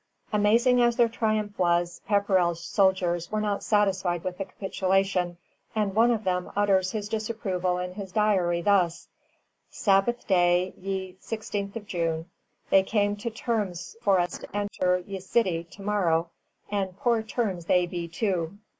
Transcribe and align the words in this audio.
]Amazing 0.33 0.81
as 0.81 0.95
their 0.95 1.07
triumph 1.07 1.59
was, 1.59 2.01
Pepperrell's 2.09 2.63
soldiers 2.65 3.31
were 3.31 3.39
not 3.39 3.61
satisfied 3.61 4.23
with 4.23 4.39
the 4.39 4.45
capitulation, 4.45 5.37
and 5.75 5.93
one 5.93 6.09
of 6.09 6.23
them 6.23 6.49
utters 6.55 6.89
his 6.91 7.07
disapproval 7.07 7.77
in 7.77 7.93
his 7.93 8.11
diary 8.11 8.63
thus: 8.63 9.09
"Sabbath 9.69 10.25
Day, 10.25 10.73
ye 10.75 11.17
16th 11.21 11.85
June. 11.85 12.25
They 12.71 12.81
came 12.81 13.15
to 13.17 13.29
Termes 13.29 13.95
for 14.01 14.19
us 14.19 14.39
to 14.39 14.55
enter 14.57 15.03
ye 15.05 15.19
Sitty 15.19 15.65
to 15.65 15.83
morrow, 15.83 16.31
and 16.71 16.97
Poore 16.97 17.21
Termes 17.21 17.65
they 17.65 17.85
Bee 17.85 18.07
too." 18.07 18.57